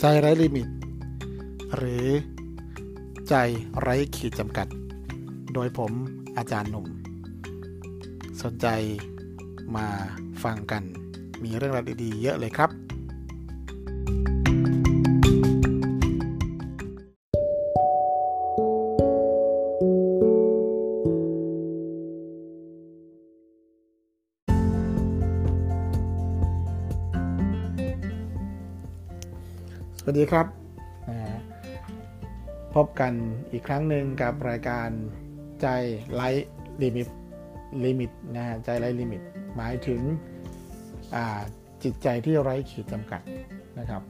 [0.00, 0.68] ใจไร้ลิมิต
[1.76, 2.06] หรือ
[3.28, 3.34] ใจ
[3.80, 4.66] ไร้ขีดจำกัด
[5.54, 5.92] โดยผม
[6.36, 6.86] อาจารย์หนุ่ม
[8.42, 8.66] สนใจ
[9.76, 9.86] มา
[10.42, 10.82] ฟังกัน
[11.42, 12.70] มีเรื่องราวดีๆเยอะเลยครับ
[30.08, 30.46] สวัสดีครับ
[32.74, 33.12] พบกัน
[33.52, 34.88] อีกครั้งหนึ่งกับรายการ
[35.62, 35.66] ใจ
[36.14, 36.28] ไร้
[36.82, 37.08] ลิมิต
[37.84, 39.22] ลิมิตนะฮะใจไร้ลิมิต
[39.56, 40.00] หมายถึง
[41.82, 43.20] จิตใจที่ไร้ขีดจำกัด
[43.78, 44.02] นะครับ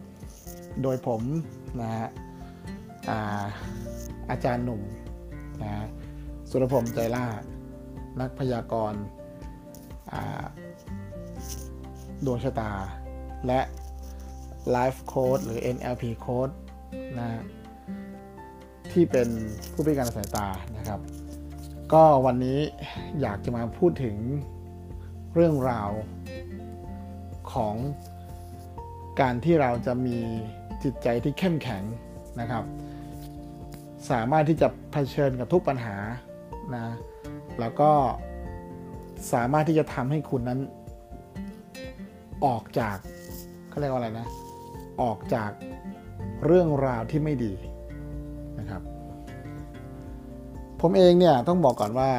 [0.82, 1.23] โดยผม
[1.80, 2.09] นะฮะ
[3.09, 3.46] อา
[4.30, 4.82] อาจารย์หนุ่ม
[5.62, 5.70] นะ
[6.51, 7.26] สุรพงษ์ใจล่า
[8.20, 9.02] นักพยากรณ์
[12.24, 12.70] ดวงชะตา
[13.46, 13.60] และ
[14.74, 16.52] Life Code หรือ NLP Code
[17.18, 17.42] นะฮะ
[18.92, 19.28] ที่เป็น
[19.72, 21.00] ผู้พิการสายตานะครับ
[21.92, 22.59] ก็วันนี้
[23.20, 24.16] อยากจะมาพูดถึง
[25.34, 25.90] เรื่องราว
[27.52, 27.74] ของ
[29.20, 30.18] การที่เราจะมี
[30.82, 31.82] จิตใจที่เข้มแข็ง
[32.40, 32.64] นะครับ
[34.10, 35.96] สามารถที่จะเผชิญกับทุกปัญหา
[36.74, 36.87] นะ
[37.60, 37.90] แล้วก็
[39.32, 40.60] สามารถที่จะทำให้คุณนั้น
[42.44, 42.96] ออกจาก
[43.68, 44.26] เขาเรียกว่าอะไรนะ
[45.02, 45.51] ออกจาก
[46.47, 47.52] เรื่องราวที่ไม่ดี
[48.59, 48.83] นะครับ
[50.80, 52.11] ผมเองเนี่ยต้องบอกก่อนว่า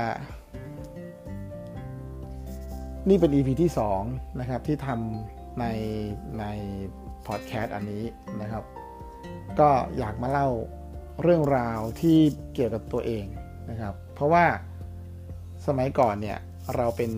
[3.09, 3.71] นี่เป็น EP ที่
[4.03, 5.65] 2 นะครับ ที่ทำใน
[6.39, 6.45] ใน
[7.27, 8.03] พอดแคสต์อันนี้
[8.41, 8.63] นะครับ
[9.59, 10.49] ก็อยากมาเล่า
[11.21, 12.17] เรื่องราวที่
[12.53, 13.25] เกี่ยวกับตัวเอง
[13.69, 14.45] นะครับ เพราะว่า
[15.67, 16.39] สมัยก่อนเนี่ย
[16.75, 17.11] เราเป็น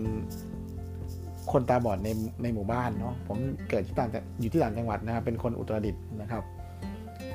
[1.51, 2.09] คนตาบอดใน
[2.43, 3.37] ในหมู่บ้านเนาะผม
[3.69, 4.09] เกิดที่ต่าง
[4.41, 6.43] อยู่ที่ต่างจังหวัดนะครับเป็นคนอุตรดิตถ์นะครับ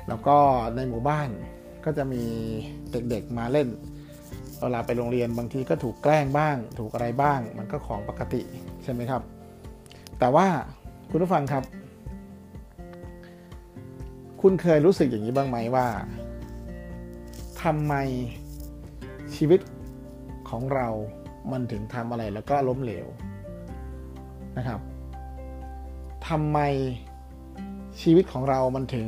[0.07, 0.37] แล้วก็
[0.75, 1.29] ในหมู่บ้าน
[1.85, 2.23] ก็จะมี
[2.91, 3.67] เด็กๆมาเล่น
[4.61, 8.41] เวลาไปโรงเรียนบางทีก็ถูกแกล้งบ้าง ถูกอะไรบ้าง มันก็ของปกติ
[8.83, 9.21] ใช่ไหมครับ
[10.19, 10.47] แต่ว่า
[11.09, 11.63] คุณผู้ฟังครับ
[14.41, 15.87] คุณเคยรู้สึกอย่างนี้บ้างไหมว่า
[17.63, 17.93] ทำไม
[19.35, 19.59] ชีวิต
[20.49, 20.87] ของเรา
[21.51, 23.07] มันถึงทำอะไรแล้วก็ล้มเหลว
[24.57, 24.79] นะครับ
[26.27, 26.59] ทำไม
[28.01, 29.07] ชีวิตของเรามันถึง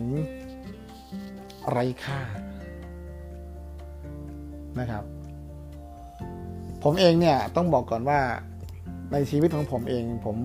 [1.70, 2.20] ไร้ค่า
[4.80, 5.04] นะครับ
[6.84, 8.20] ผมเองเนี่ยต้องบอกก่อนว่า
[9.12, 10.38] ในชีวิตของผมเองผม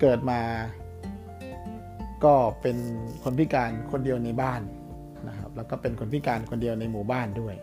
[0.00, 0.40] เกิดมา
[2.24, 2.76] ก็เป็น
[3.22, 4.60] คนพิการคนเดียวในบ้าน
[5.28, 7.54] นะครับ แล้วก็เป็นคนพิการคนเดียวในหมู่บ้านด้วย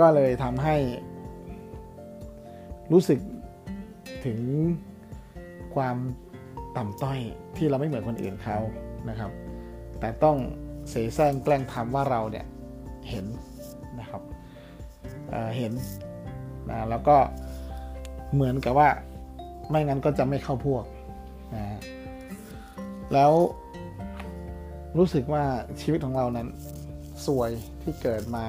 [0.00, 0.76] ก็เลยทำให้
[2.92, 3.18] รู้สึก
[4.24, 4.38] ถึง
[5.74, 5.96] ความ
[6.76, 7.18] ต่ำต้อย
[7.56, 8.58] ที่เราไม่เหมือนคนอื่นเขา
[9.08, 9.30] นะครับ
[10.00, 10.36] แต่ต้อง
[10.90, 12.46] เสแสร้งแกล้งทำว่าเราเนี่ย
[13.08, 13.26] เห็น
[14.00, 14.22] นะครับ
[15.30, 15.72] เเห็น
[16.70, 17.16] นะแล้วก็
[18.34, 18.88] เหมือนกับว่า
[19.70, 20.84] ไม่งั้นก็จะไม่เข้าพวก
[21.54, 21.64] นะ
[23.12, 23.32] แล้ว
[24.98, 25.44] รู้สึกว่า
[25.80, 26.48] ชีวิตของเรานั้น
[27.26, 27.50] สวย
[27.82, 28.46] ที่เกิดมา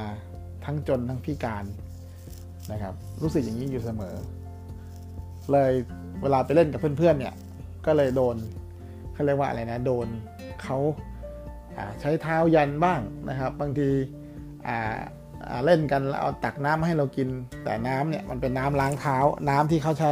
[0.66, 1.66] ทั้งจนทั้งพิการ
[2.72, 4.16] นะครับ รู้สึกอย่างนี้อยู่เสมอ
[5.54, 5.72] เลย
[6.22, 7.34] เวลาไปเล่นกับเพื่อนๆเนี่ย
[7.86, 8.36] ก็เลยโดน
[9.14, 10.08] เขาเรียกว่าอะไรนะโดน
[10.64, 10.78] เขา
[12.02, 13.90] ใช้เท้ายันบ้างนะครับ บางที
[15.66, 17.28] เล่นกันแล้วเอาตักน้ำมาให้เรากิน
[17.64, 19.18] แต่น้ำเนี่ยมันเป็นน้ำล้างเท้า
[19.50, 20.12] น้ำที่เขาใช้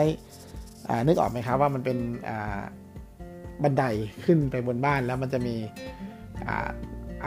[1.08, 1.98] นึกออกไหมครับว่ามันเป็น
[3.64, 3.84] บันได
[4.26, 5.56] ขึ้นไปบนบ้านแล้วมันจะมี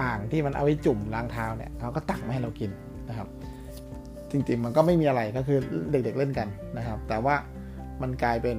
[0.00, 2.71] อ่างที่มันเอาไว้จุ่มล้างเท้าเนี่ยเขาก็ตักมาให้เรากิน
[3.09, 3.28] นะครับ
[4.31, 5.59] จริงๆมันก็ไม่มีอะไรก็คือ
[5.91, 7.34] เด็กๆเล่นกันนะครับ แต่ว่า
[8.03, 8.57] มันกลายเป็น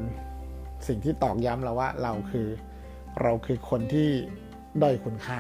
[0.87, 2.47] สิ่งที่ตอกย้ำเราว่าเราคือ
[3.21, 4.09] เราคือคนที่
[4.81, 5.39] ด้อยคุณค่า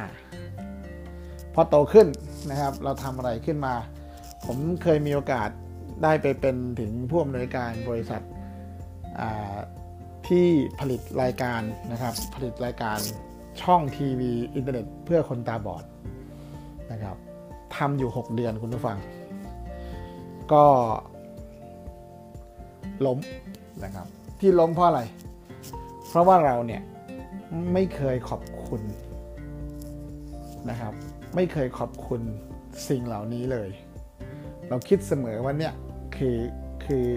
[1.53, 2.07] พอโตขึ้น
[2.49, 3.73] นะครับ เราทำอะไรขึ้นมา
[4.45, 5.49] ผมเคยมีโอกาส
[6.03, 8.21] ได้ไปเป็นถึงผู้อำนวยการบริษัท
[10.27, 10.47] ที่
[10.79, 11.61] ผลิตรายการ
[11.91, 12.99] นะครับ ผลิตรายการ
[13.61, 15.83] ช่องทีวีอินเทอร์เน็ตเพื่อคนตาบอด
[16.91, 17.17] นะครับ
[17.75, 18.97] ทำอยู่ 6 เดือนคุณผู้ฟัง
[20.53, 20.65] ก็
[23.05, 23.17] ล้ม
[23.83, 24.07] นะครับ
[24.39, 25.01] ที่ล้มเพราะอะไร
[26.07, 26.81] เพราะว่าเราเนี่ย
[27.73, 28.81] ไม่เคยขอบคุณ
[30.69, 30.93] นะครับ
[31.35, 32.21] ไม่เคยขอบคุณ
[32.89, 33.69] สิ่งเหล่านี้เลย
[34.69, 35.73] เราคิดเสมอว่าเนี่ย
[36.15, 36.37] คือ
[36.85, 37.07] คือ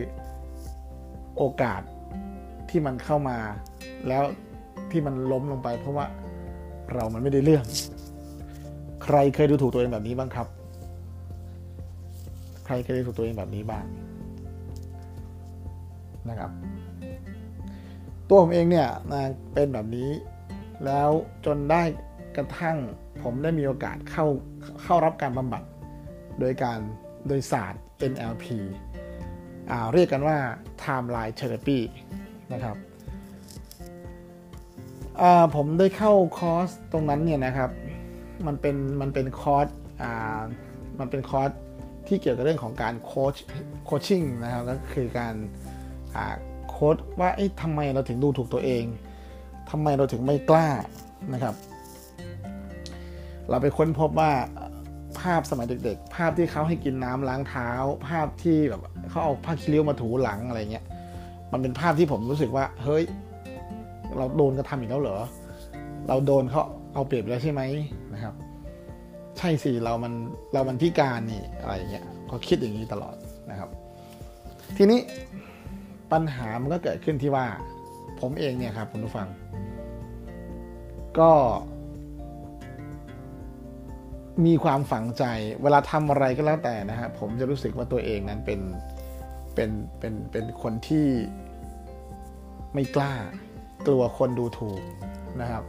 [1.37, 1.83] โอกาส
[2.71, 3.39] ที่มันเข้ามา
[4.09, 4.23] แล้ว
[4.91, 6.07] ที่มันล้มลงไป เพราะว่า
[6.95, 7.65] เรามันไม่ได้เรื่อง
[9.05, 10.47] ใครเคยดูถูกตัวเองแบบนี้บ้างครับ
[12.67, 13.85] ใครเคยดูถูกตัวเองแบบนี้บ้าง
[16.29, 16.51] นะครับ
[18.29, 19.21] ตัวผมเองเนี่ยนะ
[19.55, 20.11] เป็นแบบนี้
[20.85, 21.11] แล้ว
[21.47, 21.83] จนได้
[22.37, 22.77] กระทั่ง
[23.23, 24.27] ผมได้มีโอกาสเข้า
[24.83, 25.63] เข้ารับการบำบัด
[26.41, 26.79] โดยการ
[27.29, 27.83] โดยศาสตร์
[28.13, 28.45] NLP
[29.93, 30.37] เรียกกันว่า
[30.85, 31.79] Timeline Therapy
[32.53, 32.77] นะครับ
[35.55, 37.71] ผมได้เข้าคอร์สตรงนั้นเนี่ยนะครับ
[38.47, 39.69] มันเป็นมันเป็นคอร์ส
[40.99, 41.51] มันเป็นคอร์ส
[42.09, 43.35] ที่เกี่ยวกับเรื่องของการโค้ช
[43.85, 45.35] โคชชิ่งนะครับ ก็คือการ
[46.69, 47.31] โค้ชว่า
[47.63, 48.85] ทำไมเราถึงดูถูกตัวเอง
[49.71, 50.69] ทำไมเราถึงไม่กล้า
[51.33, 51.55] นะครับ
[53.49, 54.31] เราไปค้นพบว่า
[55.21, 57.71] ภาพสมัยเด็ก ๆ ภาพที่เขาให้กินน้ำล้างเท้า
[58.09, 58.81] ภาพที่แบบ
[59.11, 60.85] เขาเอาผ้าคีริ้วมาถูหลังอะไรเงี้ย
[61.53, 63.05] มันเป็นภาพที่ผมรู้สึกว่า เฮ้ย
[64.17, 65.19] เราโดนกระทำอีกแล้วเหรอ
[66.09, 66.63] เราโดนเขา
[66.95, 67.63] เอาเปรียบแล้วใช่ไหม
[68.15, 68.35] นะครับ
[69.39, 70.13] ใช่สิเรามัน
[70.53, 73.15] เรามันพิการนี่อะไรเงี้ยก็คิดอย่างนี้ตลอด
[73.51, 73.69] นะครับ
[74.77, 75.01] ทีนี้
[76.13, 77.47] ปัญหามันก็เกิดขึ้นที่ว่า
[78.21, 79.29] ผมเองเนี่ยครับคุณผู้ฟัง
[81.19, 81.33] ก็
[84.47, 85.25] มีความฝังใจ
[85.63, 88.61] เวลาทำอะไรก็แล้วแต่นะฮะผมจะรู้สึกว่าตัวเองนั้นเป็น
[89.55, 91.07] เป็นเป็นเป็นคนที่
[92.75, 93.13] ไม่กล้า
[93.87, 94.81] กลัวคนดูถูก
[95.41, 95.65] นะครับ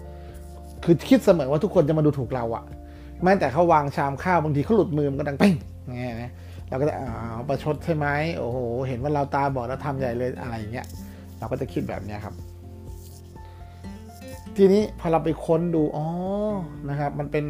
[0.84, 2.64] คือคิดเสมอว่าทุกคนจะมาดูถูกเราอะ
[3.24, 5.54] แม้แต่เขาวางชามข้าวบางทีเขาหลุดมือมันก็ดังเป้ง
[5.96, 6.32] ไงนะ
[6.72, 8.08] เราก็จะอ๋อประชดใช่ไหม
[8.38, 8.58] โอ้โห
[8.88, 10.88] เห็นว่าเราตาบอดแล้วทำใหญ่เลยอะไรอย่างเงี้ย
[11.40, 12.36] เราก็จะคิดแบบนี้ครับ
[14.58, 16.06] ทีนี้พอเราไปค้นดูอ๋อ
[16.90, 17.46] นะครับ มันเป็น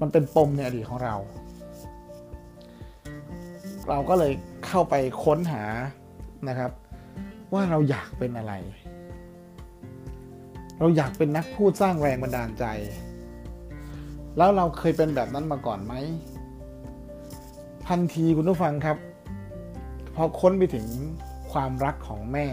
[0.00, 1.14] มันเป็นปมในอดีตของเรา
[3.90, 4.32] เราก็เลย
[4.66, 4.94] เข้าไป
[5.24, 5.62] ค้นหา
[6.48, 6.70] นะครับ
[7.52, 8.52] ว่าเราอยากเป็นอะไร
[10.78, 12.64] เราอยากเป็นนักพูดสร้างแรงบันดาลใจ
[14.36, 15.94] แล้วเราเคยเป็นแบบนั้นมาก่อนไหม
[17.96, 18.98] ทันทีคุณผู้ฟังครับ
[20.14, 20.86] พอค้นไปถึง
[21.52, 22.46] ความรักของแม่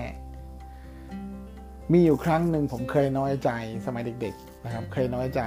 [1.92, 3.50] มีอยู่ครั้งหนึ่งผมเคยน้อยใจ
[3.86, 5.42] สมัยเด็ก ๆ นะครับ เคยน้อยใจ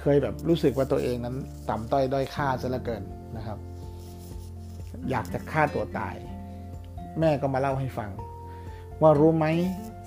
[0.00, 1.36] เคยแบบรู้สึกว่าตัวเองนั้น
[1.68, 3.02] ต่ำต้อยด้อยค่าซะเหลือเกิน
[3.36, 3.58] นะครับ
[5.10, 6.16] อยากจะฆ่าตัวตาย
[7.20, 8.10] แม่ก็มาเล่าให้ฟัง
[9.02, 9.46] ว่ารู้ไหม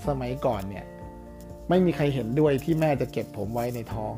[0.07, 0.85] สมัยก่อนเนี่ย
[1.69, 4.13] ไม่มีใครเห็นด้วยที่แม่จะเก็บผมไว้ในท้อง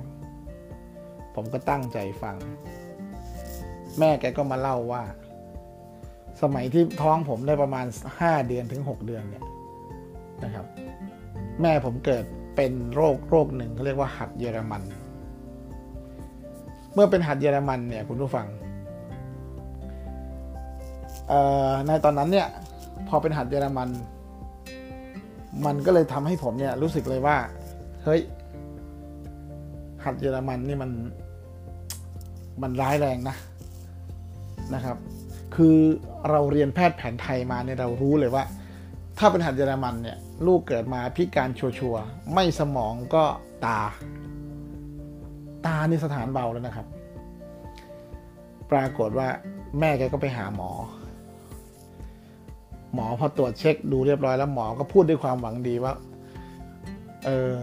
[1.36, 2.38] ผมก็ตั้งใจฟัง
[4.00, 5.04] แม่แกก็มาเล่าว่า
[6.42, 7.86] สมัยที่ท้องผมได้ประมาณ
[8.20, 9.44] ห้าเดือนถึงหกเดือนเนี่ย
[10.44, 10.66] นะครับ
[11.62, 12.24] แม่ผมเกิด
[12.56, 14.82] เป็นโรคโรคหนึ่งเขาเรียกว่าหัดเยอรมัน
[16.94, 18.48] เมื่อเป็นหัดเยอรมันเนี่ยคุณผู้ฟัง
[21.88, 22.48] ในตอนนั้นเนี่ย
[23.08, 23.90] พอเป็นหัดเยอรมัน
[25.66, 27.38] มันก็เลยทำให้ผมเนี่ย รู้สึกเลยว่า
[28.04, 28.22] เฮ้ย
[30.04, 30.92] หัดเยอรมันนี่มัน
[32.62, 33.36] มันร้ายแรงนะ
[34.76, 34.98] นะครับ
[35.56, 35.78] คือ
[36.30, 38.44] เราเรียนแพทย์แผนไทยมาเนี่ยเรารู้เลยว่า
[39.18, 40.18] ถ้าเป็นหัดเยอรมันเนี่ย
[40.48, 43.24] ลูกเกิดมาพิการชัวร์ไม่สมองก็
[43.66, 43.80] ตา
[45.66, 46.88] ตานี่สถานเบาแล้วนะครับ
[48.72, 49.28] ปรากฏว่า
[49.80, 50.70] แม่แกก็ไปหาหมอ
[52.94, 55.94] หมอพอตรวจเช็คดูเรียบร้อยแล้วหมอก็พูดด้วยความหวังดีว่า
[57.26, 57.62] เออ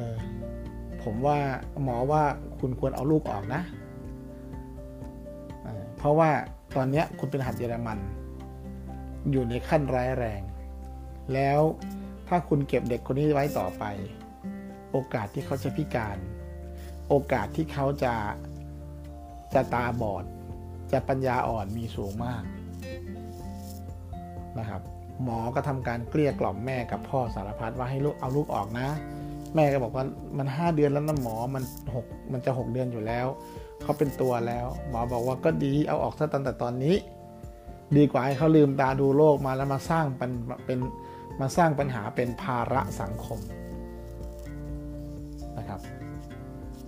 [1.03, 1.39] ผมว่า
[1.85, 2.23] หมอว่า
[2.59, 3.63] คุณควรเอาลูกออกนะ
[5.97, 6.31] เพราะว่า
[6.75, 7.99] ตอนนี้คุณเป็นหัดเยอรมัน
[9.31, 10.43] อยู่ในขั้นร้ายแรง
[11.35, 11.61] แล้ว
[12.29, 13.85] ถ้าคุณเก็บเด็กคนนี้ไว้ต่อไป
[14.93, 16.19] โอกาสที่เขาจะพิการ
[17.09, 18.15] โอกาสที่เขาจะ
[19.55, 20.25] จะตาบอด
[20.93, 22.43] จะปัญญาอ่อนมีสูงมาก
[24.59, 24.83] นะครับ
[25.23, 28.89] หมอก็ทำการเกลี้ยกล่อมแม่กับพ่อสารพัดว่าให้ลูกเอาลูกออกนะ
[29.55, 30.05] แม่ก็บอกว่า
[30.39, 31.65] มันห้าเดือนแล้วนะหมอมัน
[31.95, 33.27] หกมันจะหกเดือนอยู่แล้ว
[33.83, 36.95] เขาเป็นตัวแล้ว หมอบอกว่าก็ดีเอาออกซะตั้งแต่ตอนนี้
[37.97, 40.33] ดีกว่าให้เขาลืมตาดูโลกมาแล้วมาสร้างเป็น
[40.67, 40.79] เป็น
[41.41, 43.41] มาสร้างปัญหาเป็นภาระสังคม
[45.59, 45.81] นะครับ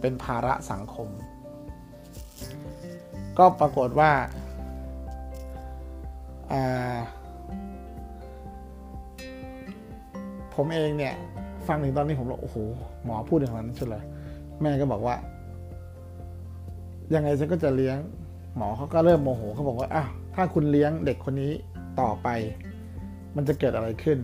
[0.01, 1.09] เป็นภาระสังคม
[3.39, 4.11] ก็ปรากฏว่า
[10.55, 11.15] ผมเองเนี่ย
[11.67, 12.57] ฟังถึงตอนนี้ผมบอกโอ้โห
[13.05, 14.05] หมอพูดอย่างนั้นใช่เลย
[14.61, 15.15] แม่ก็บอกว่า
[17.15, 17.99] ยังไงฉันก็จะเลี้ยง
[18.57, 21.53] หมอเขาก็เริ่มโมโหเขาบอกว่าอ้าวถ้าคุณเลี้ยงเด็กคนนี้
[22.01, 22.29] ต่อไป
[23.37, 24.19] มันจะเกิดอะไรขึ้น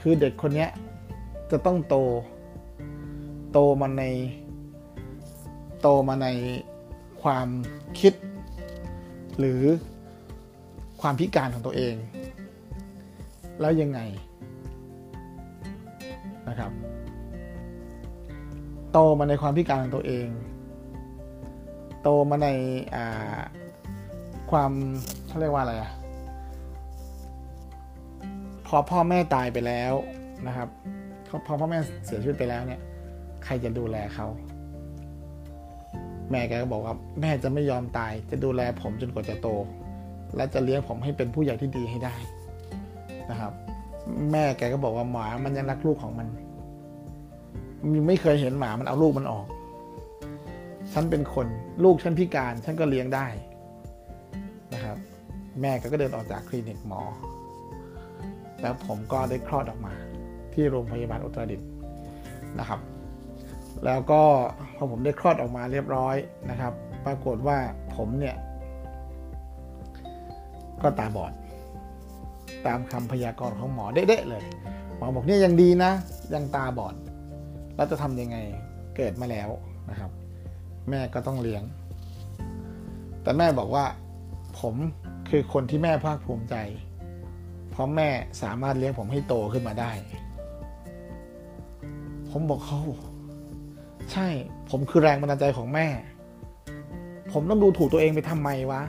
[0.00, 0.66] คือเด็กคนนี้
[1.50, 1.96] จะต้องโต
[3.52, 4.02] โตมาใน
[5.80, 6.28] โตมาใน
[7.22, 7.48] ความ
[7.98, 8.12] คิด
[9.38, 9.62] หรือ
[11.00, 11.94] ความพิการของตัวเอง
[13.60, 14.00] แล้วยังไง
[16.48, 16.72] นะครับ
[18.92, 20.26] โตมาในความพิการของตัวเอง
[22.04, 22.48] โตมาใน
[24.50, 24.72] ความ
[25.26, 25.90] เขาเรียกว่าอะไรอะ
[28.66, 29.92] พอพ่อแม่ตายไปแล้ว
[30.46, 30.68] นะครับ
[31.46, 32.80] พอพ่อแม่เสียชีวิตไปแล้วเนี่ย
[33.44, 34.26] ใครจะดูแลเขา
[36.30, 39.48] แม่แกก็บอกว่าแม่จะไม่ยอมตาย จะดูแลผมจนกว่าจะโต
[40.36, 42.14] และจะเลี้ยงผมให้เป็นผู้ใหญ่ที่ดีให้ได้
[43.30, 43.52] นะครับ
[44.32, 46.28] แม่แกก็บอกว่าหมามันยังรักลูกของมัน
[48.08, 49.46] ไม่เคยเห็นหมามันเอาลูกมันออก
[50.94, 51.46] ฉันเป็นคน
[51.84, 53.26] ลูกฉันพิการฉันก็เลี้ยงได้
[54.74, 54.96] นะครับ
[55.60, 57.02] แม่ก็เดินออกจากคลินิกหมอ
[58.60, 59.94] แล้วผมก็ได้คลอดออกมา
[60.52, 61.68] ที่โรงพยาบาลอุตรดิตถ์
[62.58, 62.80] นะครับ
[63.84, 64.22] แล้วก็
[64.76, 66.16] พอผมได้คลอดออกมาเรียบร้อย
[66.50, 66.72] นะครับ
[67.04, 67.58] ปรากฏว่า
[67.96, 68.36] ผมเนี่ย
[70.82, 71.32] ก็ตาบอด
[72.66, 74.44] ตามคำพยากรณ์ของหมอเด๊ะเลย
[74.96, 75.90] หมอบอกเนี่ยยังดีนะ
[76.34, 76.94] ยังตาบอด
[77.76, 78.36] แล้วจะทำยังไง
[78.96, 79.48] เกิดมาแล้ว
[79.90, 80.10] นะครับ
[80.90, 81.62] แม่ก็ต้องเลี้ยง
[83.22, 83.84] แต่แม่บอกว่า
[84.60, 84.74] ผม
[85.28, 86.54] คือคนที่แม่ภาคภูมิใจ
[87.70, 88.08] เพราะแม่
[88.42, 89.92] สามารถเลี้ยงผมให้โตขึ้นมาได้
[92.30, 92.80] ผมบอกเขา
[94.12, 94.28] ใช่
[94.70, 95.86] ผมคือแรงบันดาลใจของแม่
[97.32, 98.82] ผมต้องดูถูกตัวเองไปทำไมวะ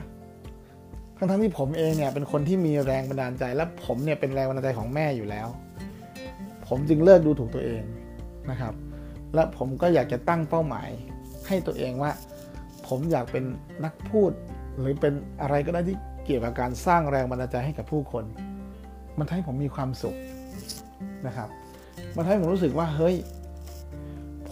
[1.16, 5.48] ทั้งทั้งที่ผมเองเนี่ยเป็นคนที่มีแรงบันดาลใจ และผมเนี่ยเป็นแรงบันดาลใจของแม่อยู่แล้ว
[6.66, 7.82] ผมจึงเลิกดูถูกตัวเอง
[8.50, 8.74] นะครับ
[9.34, 10.90] และผมก็อยากจะตั้งเป้าหมาย
[11.48, 12.10] ให้ตัวเองว่า
[12.86, 13.44] ผมอยากเป็น
[13.84, 14.32] นักพูด
[14.78, 18.24] หรือเป็นอะไรก็ได้ที่เกี่ยวกับการสร้างแรงบันดาลใจให้กับผู้คน
[19.18, 20.16] มันทำให้ผมมีความสุข
[21.26, 21.48] นะครับ
[22.16, 23.16] มันทำให้ผมรู้สึกว่าเฮ้ย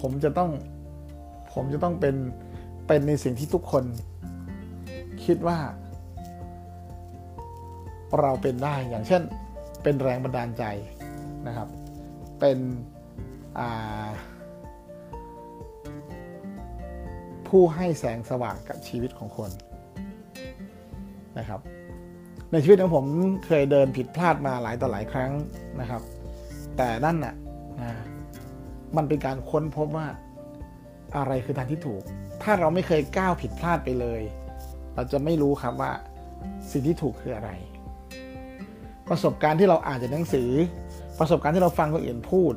[0.01, 0.51] ผมจะต้อง
[1.55, 2.17] ผมจะต้องเป็น
[2.87, 3.85] เป็นในสิ่งที่ทุกคน
[5.25, 5.59] คิดว่า
[8.21, 9.23] เราเป็นได้อย่างเช่น
[9.83, 10.65] เป็นแรงบันดาลใจ
[11.47, 11.69] นะครับ
[12.41, 12.59] เป็น
[13.59, 14.07] อ่า
[17.59, 19.51] ผู้ให้แสงสว่างกับชีวิตของคน
[21.39, 21.61] นะครับ
[22.53, 23.07] ในชีวิตของผม
[23.47, 25.31] เคยเดินผิดพลาดมาหลายต่อหลายครั้ง
[25.81, 26.03] นะครับ
[26.77, 27.35] แต่นั่นน่ะ
[27.81, 27.91] นะ
[28.97, 30.07] มันเป็นการค้นพบว่า
[31.17, 32.03] อะไรคือทางที่ถูก
[32.43, 34.21] ถ้าเราไม่เคยก้าวผิดพลาดไปเลย
[34.95, 35.93] เราจะไม่รู้ครับว่า
[36.71, 37.51] สิ่งที่ถูกคืออะไร
[39.11, 40.51] ประสบการณ์ที่เราอ่านจากหนังสือ
[41.19, 42.55] ประสบการณ์ที่เราฟังคนอื่นพูด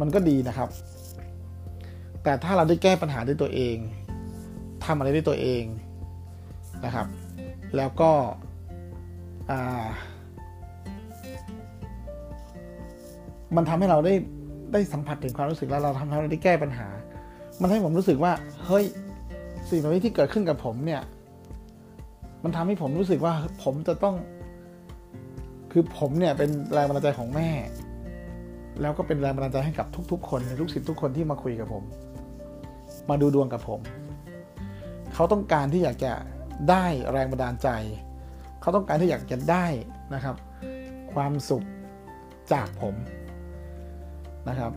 [0.00, 0.68] มันก็ดีนะครับ
[2.24, 3.76] แต่ถ้าเราได้แก้ปัญหาด้วยตัวเอง
[4.84, 5.64] ทำอะไรด้วยตัวเอง
[6.84, 7.06] นะครับ
[7.76, 8.10] แล้วก็
[13.56, 14.14] มันทำให้เราได้
[14.72, 16.88] ได้สัมผัสถึงความรู้สึกแล้วเราทำให้เราได้แก้ปัญหา
[17.60, 18.32] มันให้ผมรู้สึกว่า
[18.66, 18.84] เฮ้ย
[19.70, 21.02] สิ่งเหล่านี้ที่เกิดขึ้นกับผมเนี่ย
[22.44, 24.14] มันทำให้ผมรู้สึกว่าผมจะต้อง
[25.72, 27.50] คือผมเนี่ยเป็นแรงบันดาลใจของแม่
[28.80, 31.84] แล้วก็เป็นแรงบันดาลใจให้กับทุก ๆ คนในลูกศิษย์ทุกคนที่มาคุยกับผม
[33.10, 33.80] มาดูดวงกับผม
[35.14, 36.12] เขาต้องการที่อยากจะ
[36.70, 37.68] ได้แรงบันดาลใจ
[38.60, 39.66] เขาต้องการที่อยากจะได้
[40.14, 40.36] นะครับ
[41.12, 41.66] ความสุข
[42.52, 42.94] จากผม
[44.48, 44.72] นะครับ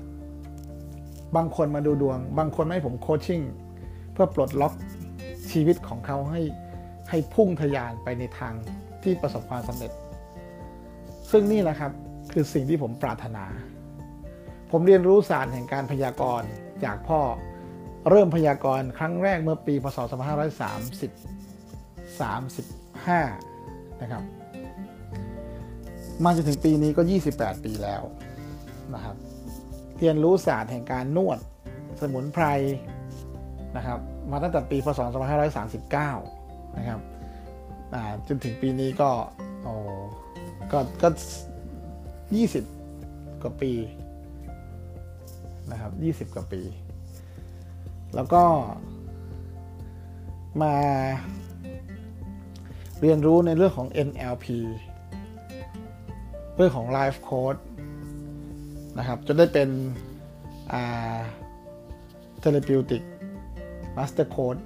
[1.35, 3.41] บางคนมาดูดวง บางคนให้ผมโคชชิ่ง
[4.13, 4.73] เพื่อปลดล็อก
[5.51, 6.41] ชีวิตของเขาให้
[7.09, 8.53] ให้พุ่งทยานไปในทาง
[9.03, 9.91] ที่ประสบความสำเร็จ
[11.31, 11.91] ซึ่งนี่แหละครับ
[12.31, 13.45] คือสิ่งที่ผมปรารถนา
[14.71, 16.49] ผมเรียนรู้ศาสตร์แห่งการพยากรณ์
[16.83, 17.19] จากพ่อ
[18.09, 21.11] เริ่มพยากรณ์ครั้งแรกเมื่อปี พศ 2530
[23.09, 24.23] 35 นะครับ
[26.23, 27.01] มาจนถึงปีนี้ก็
[27.33, 28.03] 28 ปีแล้ว
[28.93, 29.15] นะครับ
[29.97, 31.39] เรียนรู้ศาสตร์แห่งการนวด
[32.01, 32.45] สมุนไพร
[33.77, 33.99] นะครับ
[34.31, 34.99] มาตั้งแต่ปี พศ
[36.07, 36.99] 2539 นะครับ
[38.27, 39.09] จนถึงปีนี้ก็
[39.63, 39.73] โอ้
[40.71, 41.09] ก็ก็
[42.65, 43.71] 20 กว่าปี
[45.71, 45.91] นะครับ
[46.29, 46.61] 20 กว่าปี
[48.15, 48.43] แล้วก็
[50.61, 50.75] มา
[53.01, 54.45] เรียนรู้ในเรื่องของ NLP
[56.55, 57.61] เรื่องของ Life Code
[58.97, 59.69] นะครับจนได้เป็น
[62.39, 63.03] therapeutic
[63.97, 64.57] master coach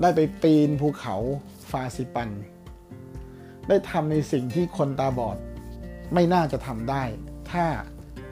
[0.00, 1.16] ได้ไปปีนภูเขา
[1.70, 2.30] ฟานซิปัน
[3.68, 5.36] ได้ทำในสิ่งที่คนตาบอด
[6.14, 7.02] ไม่น่าจะทำได้
[7.50, 7.64] ถ้า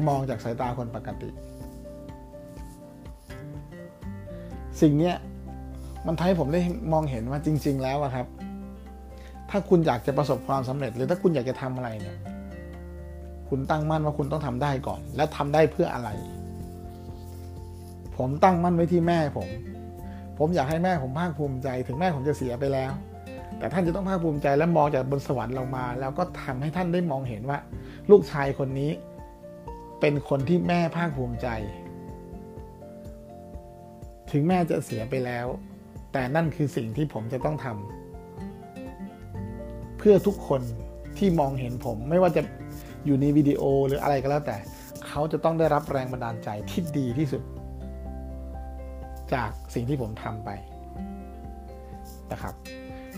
[0.06, 1.28] มองจากสายตาคนปกติ
[4.82, 5.12] สิ่งนี้
[6.06, 6.60] มันทำให้ผมได้
[6.92, 8.26] มองเห็นว่าจริง ๆ แล้วครับ
[9.50, 12.16] ถ้าคุณอยากจะประสบความสำเร็จ หรือถ้าคุณอยากจะทำอะไรเนี่ย
[13.48, 16.08] คุณตั้งมั่นว่าคุณต้องทำได้ก่อน และทำได้เพื่ออะไร
[18.16, 19.48] ผมตั้งมั่นไว้ที่แม่ผม
[20.38, 22.92] ผมอยากให้แม่ผมภาคภูมิใจ ถึงแม่ผมจะเสียไปแล้ว
[23.58, 27.58] แต่ท่านจะต้องภาคภูมิใจและมองจากบนสวรรค์ลงมา แล้วก็ทำให้ท่านได้มองเห็นว่า
[28.10, 28.90] ลูกชายคนนี้
[30.00, 31.48] เป็นคนที่แม่ภาคภูมิใจ
[34.32, 35.46] ถึงแม่จะเสียไปแล้ว
[36.12, 40.62] แต่นั่นคือสิ่งที่ผมจะต้องทำเพื่อทุกคน
[41.18, 42.42] ที่มองเห็นผมไม่ว่าจะ
[43.06, 44.56] อยู่ในวิดีโอหรืออะไรก็แล้วแต่
[45.06, 47.42] เขาจะต้องได้รับแรงบันดาลใจที่ดีที่สุด
[49.34, 50.50] จากสิ่งที่ผมทำไป
[52.32, 52.54] นะครับ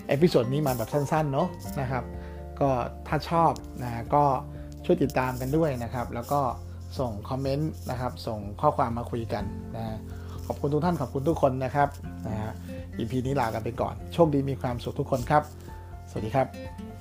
[0.09, 1.49] episode นี้มาแบบสั้นๆ เนาะ
[1.81, 2.05] นะครับ
[2.61, 2.71] ก็
[3.09, 3.53] ถ้าชอบ
[3.83, 4.25] นะก็
[4.85, 6.41] ช่วยติดตามกันด้วยนะครับ แล้วก็
[6.99, 9.45] ส่งคอมเมนต์นะครับ ส่งข้อความมาคุยกัน
[9.77, 9.99] นะ
[10.47, 11.89] ขอบคุณทุกท่านขอบคุณทุกคนนะครับ
[12.27, 12.53] นะฮะ
[12.99, 15.43] EP นี้ลากันไปก่อน โชคดีมีความสุขทุกคนครับ
[16.11, 16.94] สวัสดีครับ